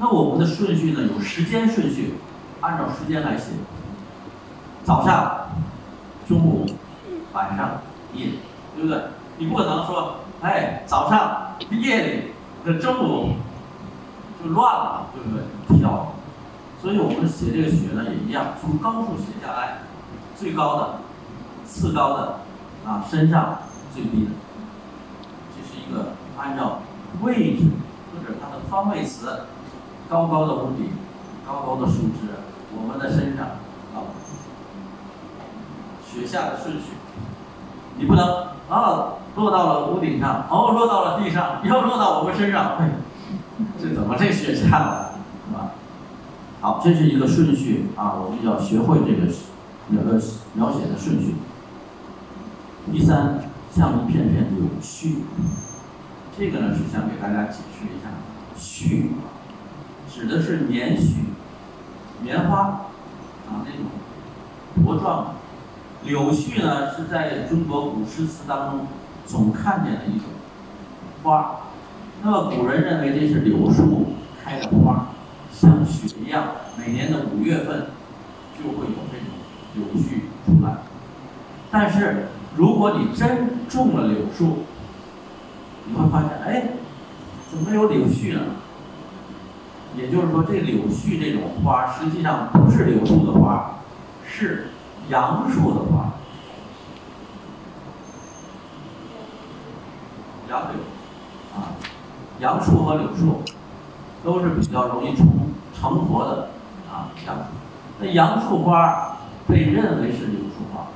[0.00, 1.02] 那我们的顺序呢？
[1.14, 2.14] 有时间顺序，
[2.62, 3.50] 按照时间来写。
[4.82, 5.50] 早上、
[6.26, 6.66] 中午、
[7.34, 7.82] 晚上、
[8.14, 8.30] 夜，
[8.74, 9.00] 对不对？
[9.36, 10.16] 你不可能说。
[10.42, 12.32] 哎，早上、夜里、
[12.64, 13.34] 这中午
[14.42, 15.78] 就乱了，对不对？
[15.78, 16.12] 跳，
[16.80, 19.82] 所以我们写这个雪呢也一样，从高处写下来，
[20.34, 20.94] 最高的、
[21.66, 22.40] 次高的，
[22.86, 23.58] 啊，身上
[23.92, 24.30] 最低的，
[25.54, 26.78] 这是一个按照
[27.20, 27.64] 位置
[28.10, 29.42] 或者它的方位词，
[30.08, 30.92] 高高的屋顶、
[31.46, 32.30] 高高的树枝，
[32.74, 33.46] 我们的身上
[33.94, 34.08] 啊，
[36.02, 36.92] 雪下的顺序，
[37.98, 39.14] 你不能啊。
[39.36, 42.90] 落到了屋顶上，哦，落到了地上， 又落到我们身上，哎，
[43.80, 45.14] 这怎么这雪下了，
[45.46, 45.70] 是吧？
[46.60, 49.32] 好，这是一个顺序啊，我们要学会这个
[49.86, 50.20] 描个
[50.54, 51.36] 描写的顺序。
[52.92, 53.38] 第三，
[53.72, 55.18] 像一片片柳絮，
[56.36, 58.10] 这个呢是想给大家解释一下，
[58.58, 59.10] 絮
[60.12, 61.18] 指的是棉絮，
[62.20, 62.58] 棉花
[63.48, 63.86] 啊那种
[64.84, 65.30] 茁壮的。
[66.02, 68.86] 柳絮呢是在中国古诗词当中
[69.26, 70.28] 总看见的一种
[71.22, 71.60] 花，
[72.22, 75.08] 那么古人认为这是柳树开的花，
[75.52, 77.88] 像雪一样，每年的五月份
[78.56, 79.28] 就会有这种
[79.74, 80.78] 柳絮出来。
[81.70, 84.64] 但是如果你真种了柳树，
[85.84, 86.68] 你会发现，哎，
[87.50, 88.40] 怎么有柳絮呢？
[89.96, 93.80] 也就是说，这柳絮这种花实际上不是柳树的花，
[94.26, 94.68] 是。
[95.10, 96.12] 杨树的花，
[100.48, 100.78] 杨柳
[101.52, 101.74] 啊，
[102.38, 103.42] 杨树和柳树
[104.22, 105.26] 都是比较容易成
[105.74, 106.50] 成活的
[106.88, 107.10] 啊。
[107.26, 107.42] 杨树，
[107.98, 109.16] 那杨树花
[109.48, 110.86] 被认为是柳树花，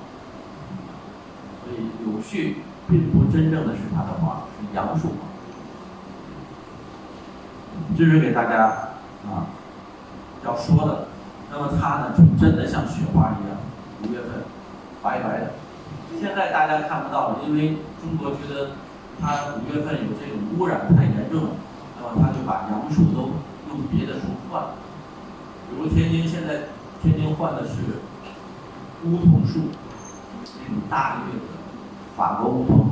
[1.65, 2.55] 所以柳絮
[2.89, 5.15] 并不真正的是它的花，是杨树花。
[7.99, 8.67] 这是给大家
[9.27, 9.51] 啊
[10.45, 11.09] 要说的。
[11.51, 13.54] 那么它呢，就真的像雪花一样。
[14.05, 14.45] 五月份，
[15.03, 15.51] 白白的。
[16.21, 18.71] 现在大家看不到了，因为中国觉得
[19.21, 21.51] 它五月份有这种污染太严重了，
[21.97, 23.33] 那么他就把杨树都
[23.69, 24.75] 用别的树换了。
[25.69, 26.69] 比如天津现在，
[27.03, 27.75] 天津换的是
[29.05, 29.71] 梧桐树，
[30.61, 31.47] 那种大叶子，
[32.17, 32.91] 法国梧桐，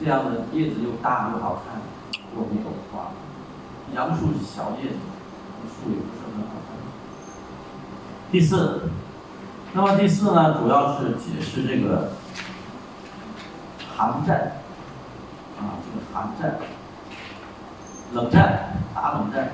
[0.00, 1.82] 这样的叶子又大又好看，
[2.36, 3.10] 又没有花。
[3.94, 4.96] 杨树是小叶子，
[5.68, 6.78] 树也不是很好看。
[8.32, 8.88] 第四。
[9.76, 12.12] 那么第四呢，主要是解释这个
[13.96, 14.52] 寒战，
[15.58, 16.54] 啊，这个寒战，
[18.12, 19.50] 冷战，打冷战，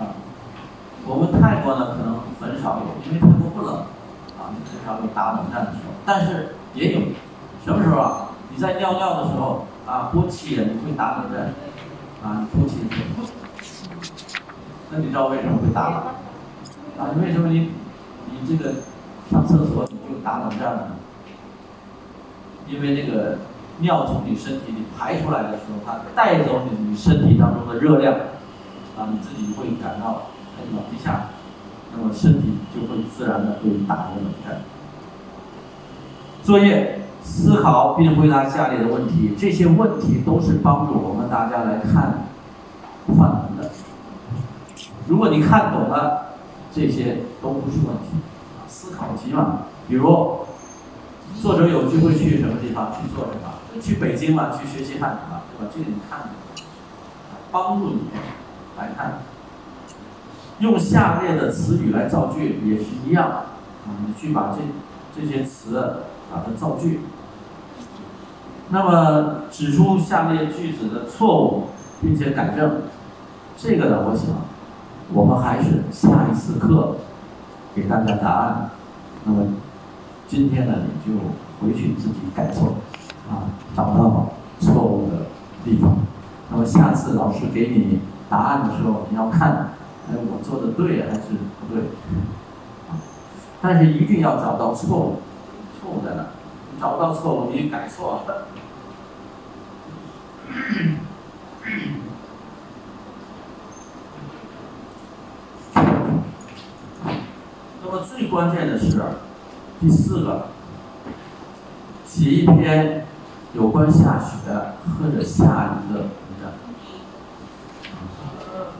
[0.00, 0.16] 啊，
[1.04, 3.76] 我们泰国呢可能很少有，因为泰国不冷，
[4.38, 7.00] 啊，很少有打冷战的时候，但是也有，
[7.66, 8.30] 什么时候啊？
[8.48, 11.52] 你在尿尿的时候，啊，勃起你会打冷战，
[12.24, 12.78] 啊，勃起，
[14.90, 16.02] 那你知道为什么会打吗？
[16.98, 17.72] 啊，为什么你，
[18.32, 18.72] 你这个？
[19.30, 20.96] 上厕所你就打冷战了，
[22.66, 23.38] 因为那个
[23.80, 28.14] 尿从你身体里排出来的时候，它带走你身体当中的热量，
[28.96, 31.26] 啊，你自己会感到很冷一下，
[31.94, 34.62] 那么身体就会自然的会打个冷战。
[36.42, 42.24] 作业思考并回答下列的问题，这些问题都是帮助我们大家来看
[43.08, 43.70] 范文的。
[45.06, 46.28] 如果你看懂了，
[46.72, 48.16] 这些都不是问题。
[48.88, 50.46] 思考题嘛，比如
[51.42, 53.82] 作者有机会去什么地方去做什么？
[53.82, 55.70] 去北京嘛，去学习汉语嘛，对吧？
[55.72, 56.20] 这个你看，
[57.52, 58.08] 帮助你
[58.78, 59.18] 来看。
[60.60, 63.44] 用下列的词语来造句也是一样，啊，
[64.06, 65.98] 你去把这这些词
[66.32, 67.00] 把它造句。
[68.70, 71.64] 那么指出下列句子的错误，
[72.00, 72.82] 并且改正，
[73.56, 74.30] 这个呢，我想
[75.12, 76.96] 我们还是下一次课。
[77.74, 78.70] 给大家答案，
[79.28, 79.46] 那么
[80.26, 81.18] 今天呢，你就
[81.60, 82.76] 回去自己改错，
[83.28, 83.44] 啊，
[83.76, 85.26] 找到错误的
[85.62, 85.98] 地方。
[86.50, 89.74] 那么下次老师给你答案的时候，你要看，
[90.10, 91.20] 哎，我做的对还是
[91.60, 91.84] 不对？
[93.60, 95.16] 但是一定要找到错误，
[95.78, 96.24] 错误在哪？
[96.80, 98.46] 找不到错误，你改错了。
[107.84, 109.02] 那么最关键的是
[109.78, 110.46] 第四个，
[112.06, 113.04] 写一篇
[113.52, 114.50] 有关下雪
[114.98, 116.08] 或者下雨的文
[116.40, 116.50] 章。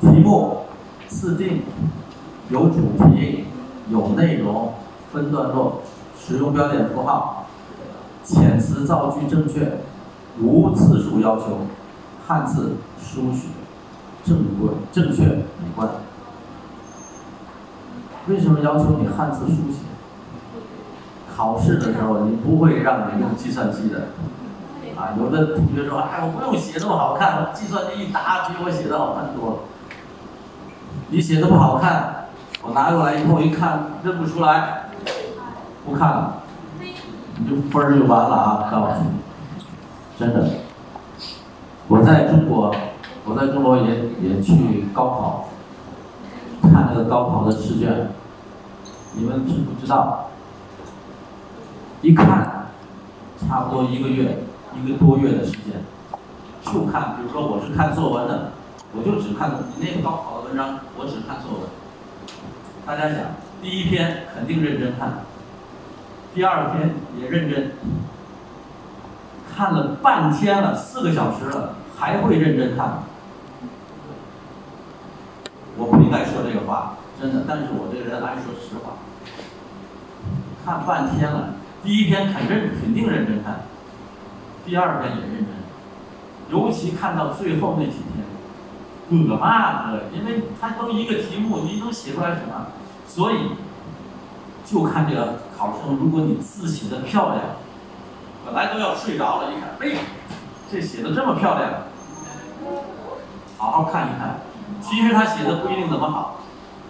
[0.00, 0.62] 题目
[1.06, 1.62] 自定，
[2.48, 3.44] 有主题，
[3.90, 4.72] 有内容，
[5.12, 5.82] 分段落，
[6.18, 7.46] 使用标点符号，
[8.24, 9.78] 遣词造句正确，
[10.40, 11.66] 无字数要求，
[12.26, 13.48] 汉字书写
[14.24, 15.44] 正规正确美
[15.76, 15.88] 观。
[18.28, 19.78] 为什么要求你汉字书写？
[21.34, 24.08] 考试的时候你不会让你用计算机的，
[24.96, 29.56] 啊，有的同学说，哎，我不用写那么好看，计算机一答比我写的好看多了。
[31.10, 32.26] 你写的不好看，
[32.62, 34.88] 我拿过来以后一看认不出来，
[35.86, 36.42] 不看了，
[36.80, 38.68] 你就分儿就完了啊！
[38.70, 39.10] 告诉你，
[40.18, 40.50] 真的，
[41.86, 42.74] 我在中国，
[43.24, 43.84] 我在中国也
[44.20, 45.48] 也去高考，
[46.62, 48.10] 看那个高考的试卷。
[49.18, 50.30] 你们知不知道？
[52.02, 52.68] 一看，
[53.40, 54.44] 差不多一个月，
[54.76, 55.82] 一个多月的时间，
[56.62, 57.16] 就看。
[57.16, 58.52] 比如说，我是看作文的，
[58.94, 61.68] 我就只看你那个高考的文章，我只看作文。
[62.86, 63.18] 大家想，
[63.60, 65.24] 第一篇肯定认真看，
[66.32, 67.72] 第二篇也认真，
[69.52, 73.02] 看了半天了，四个小时了，还会认真看。
[75.76, 76.94] 我不应该说这个话。
[77.20, 78.92] 真的，但是我这个人爱说实话。
[80.64, 81.54] 看半天了。
[81.82, 83.60] 第一篇肯认肯定认真看，
[84.66, 85.46] 第二篇也认真，
[86.50, 92.66] 尤其看到最后那几天，恶骂的，因为他都一个题目，你能写出来什么？
[93.06, 93.52] 所以
[94.64, 97.40] 就看这个考生，如果你字写的漂亮，
[98.44, 100.00] 本来都要睡着了，一看，哎，
[100.70, 101.72] 这写的这么漂亮，
[103.56, 104.40] 好好看一看。
[104.82, 106.40] 其实他写的不一定怎么好，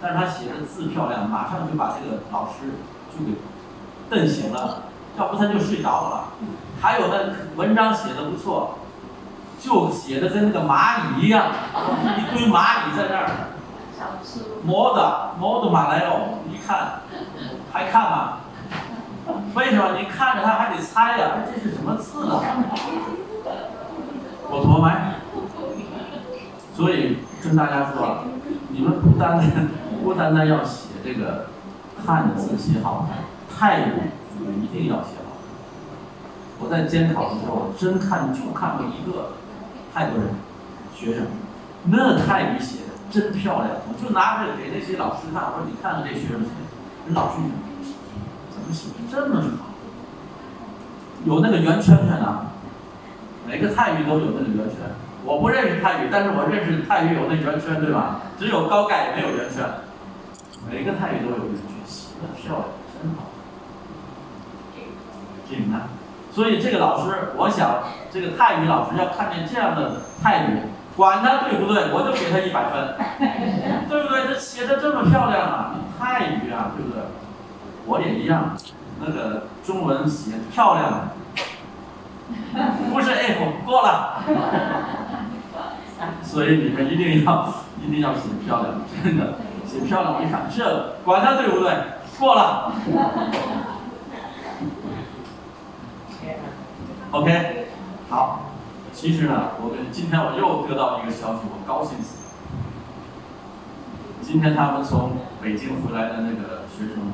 [0.01, 2.73] 但是他写的字漂亮，马上就把这个老师
[3.15, 3.33] 就给
[4.09, 4.83] 瞪醒了，
[5.17, 6.25] 要不他就睡着了。
[6.81, 8.79] 还有的文章写的不错，
[9.59, 11.47] 就写的跟那个蚂蚁一样，
[12.17, 13.29] 一堆蚂蚁在那儿，
[14.63, 17.01] 磨的磨的马来哦，一看
[17.71, 18.37] 还看吗？
[19.53, 19.97] 为什么？
[19.97, 22.41] 你看着他还得猜呀，哎，这是什么字啊？
[24.49, 25.15] 我托麦。
[26.73, 28.23] 所以跟大家说，
[28.69, 29.67] 你们不单单
[30.01, 31.47] 不单单要写这个
[32.05, 33.17] 汉字写好看，
[33.59, 33.91] 泰语
[34.63, 35.35] 一定要写好。
[36.61, 39.33] 我在监考的时候，真看就看过一个
[39.93, 40.29] 泰国人
[40.95, 41.27] 学生，
[41.91, 46.47] 那泰语写的真漂亮，我就拿着给那些老师看，我说你看看这学生写，
[47.07, 47.35] 的，老师
[48.49, 49.75] 怎么写的这么好？
[51.25, 52.55] 有那个圆圈圈啊，
[53.45, 54.77] 每个泰语都有那个圆圈。
[55.25, 58.21] 我不认识泰语，但是我认识泰语有那圆圈，对吧？
[58.39, 59.65] 只有高盖没有圆圈，
[60.71, 62.65] 每个泰语都有圆圈，写的漂亮，
[63.01, 63.28] 真好。
[66.31, 70.59] 所以这个老师，我想这个泰语老师要看见这样的泰语，
[70.95, 72.95] 管他对不对，我就给他一百分，
[73.89, 74.27] 对不对？
[74.27, 77.01] 这写的这么漂亮啊，泰语啊，对不对？
[77.85, 78.55] 我也一样，
[79.01, 81.09] 那个中文写漂亮，
[82.93, 84.23] 不是 F 过了。
[86.23, 89.33] 所以你们一定要一定要写漂亮，真的
[89.65, 90.13] 写漂亮。
[90.15, 91.73] 我一看，这管他对不对，
[92.19, 92.71] 过了。
[97.11, 97.65] OK，
[98.09, 98.41] 好。
[98.93, 102.29] 其实呢，我跟今天我又得到一个消息，我高兴死了。
[104.21, 107.09] 今天他们从北京回来的那个学生，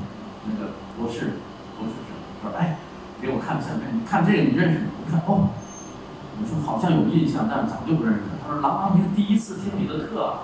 [0.47, 1.39] 那个博士
[1.77, 2.75] 博士生说：“哎，
[3.21, 5.49] 给我看相片，你看这个你认识吗？”我看哦。
[6.37, 8.35] 我说好像有印象，但是早就不认识了。
[8.43, 10.39] 他说：“郎朗明第一次听你的课，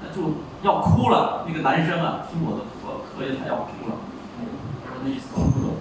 [0.00, 1.44] 那就要哭了。
[1.46, 3.96] 那个男生啊，听我的课课也他要哭了。
[4.40, 5.76] 我那意思听不懂。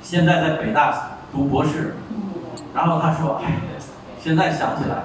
[0.00, 1.96] 现在在北大读博士，
[2.72, 3.54] 然后他说：‘哎，
[4.20, 5.02] 现在想起来，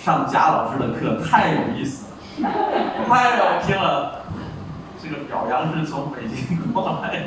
[0.00, 2.06] 上贾老师的课太有意思
[2.40, 2.48] 了，
[3.08, 4.22] 太好听了。’
[5.02, 7.24] 这个表扬是从北京过来。”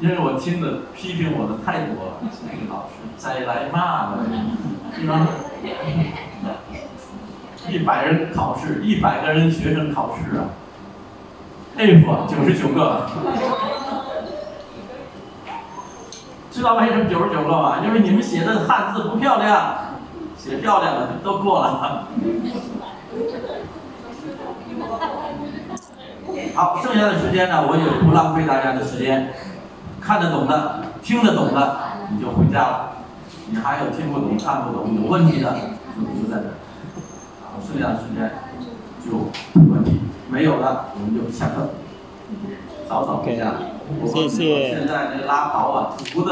[0.00, 2.12] 因为我听的批评我的太多了，
[2.46, 4.24] 那个老师再来骂了，
[4.94, 5.26] 是吧？
[7.68, 10.54] 一百人考试，一百个人学生考试啊
[11.76, 13.08] 佩服九十九个，
[16.58, 17.76] 知道为什么九十九个吗？
[17.84, 19.74] 因为你们写的汉字不漂亮，
[20.36, 22.08] 写漂亮的都过了。
[26.56, 29.32] 好，剩下的时间呢，我也不浪费大家的时间。
[30.00, 31.78] 看得懂的，听得懂的，
[32.10, 32.90] 你就回家了。
[33.50, 35.52] 你还有听不懂、看不懂、有问题的，
[35.94, 36.54] 就留在这儿。
[37.44, 38.32] 好，剩下的时间
[39.06, 41.70] 就提问题，没有的我们就下课。
[42.88, 43.52] 早早回家。
[44.06, 44.68] 谢谢。
[44.70, 46.30] 现在那拉跑啊，读的，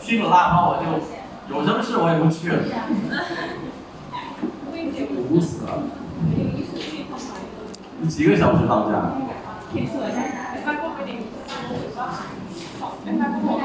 [0.00, 0.84] 去了拉跑我就
[1.54, 2.58] 有什么事我也不去了。
[5.28, 5.82] 堵死了。
[8.00, 9.12] 你几个小时到家？